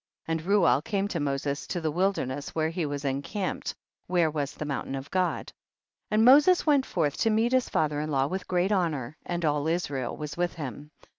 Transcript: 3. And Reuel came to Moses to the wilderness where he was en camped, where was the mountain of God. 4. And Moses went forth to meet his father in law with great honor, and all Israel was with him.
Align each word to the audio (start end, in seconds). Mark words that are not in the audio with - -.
3. 0.25 0.31
And 0.31 0.41
Reuel 0.47 0.81
came 0.81 1.07
to 1.09 1.19
Moses 1.19 1.67
to 1.67 1.79
the 1.79 1.91
wilderness 1.91 2.55
where 2.55 2.69
he 2.71 2.87
was 2.87 3.05
en 3.05 3.21
camped, 3.21 3.75
where 4.07 4.31
was 4.31 4.55
the 4.55 4.65
mountain 4.65 4.95
of 4.95 5.11
God. 5.11 5.49
4. 6.09 6.15
And 6.15 6.25
Moses 6.25 6.65
went 6.65 6.87
forth 6.87 7.17
to 7.17 7.29
meet 7.29 7.51
his 7.51 7.69
father 7.69 7.99
in 7.99 8.09
law 8.09 8.25
with 8.25 8.47
great 8.47 8.71
honor, 8.71 9.15
and 9.27 9.45
all 9.45 9.67
Israel 9.67 10.17
was 10.17 10.35
with 10.35 10.55
him. 10.55 10.89